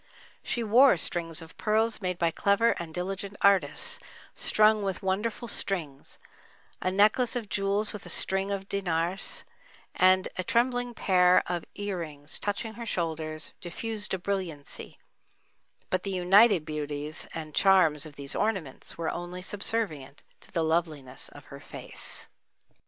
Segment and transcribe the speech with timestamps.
[0.41, 3.99] She wore strings of pearls made by clever and diligent artists,
[4.33, 6.17] strung with wonderful strings,
[6.81, 9.43] a necklace of jewels with a string of Dinaras,
[9.93, 14.97] and a trembling pair of ear rings, touching her shoulders, diffused a brilliancy;
[15.91, 21.29] but the united beauties and charms of these ornaments were only subservient to the loveliness
[21.29, 22.25] of her face.